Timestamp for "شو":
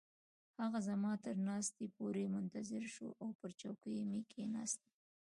2.95-3.07